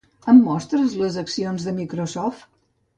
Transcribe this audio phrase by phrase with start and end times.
[0.31, 2.53] Em mostres les accions de Microsoft?